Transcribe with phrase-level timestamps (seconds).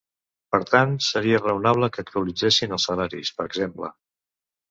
[0.53, 3.93] Per tant, seria raonable que actualitzessin els salaris, per exemple.